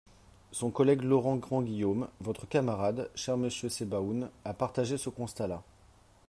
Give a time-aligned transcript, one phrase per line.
[0.51, 5.61] Son collègue Laurent Grandguillaume, votre camarade, cher monsieur Sebaoun, a partagé ce constat-là.